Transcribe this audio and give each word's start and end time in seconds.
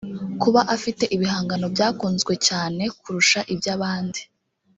kuba 0.41 0.61
afite 0.75 1.03
ibihangano 1.15 1.65
byakunzwe 1.73 2.33
cyane 2.47 2.83
kurusha 3.01 3.39
iby’abandi 3.53 4.21